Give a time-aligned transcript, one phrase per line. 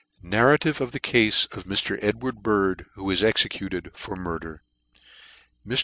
[0.23, 2.03] Narrative of the Cafe of Mr.
[2.03, 4.63] EDWARD BIRD, who was executed for Murder.
[5.63, 5.77] A/TR.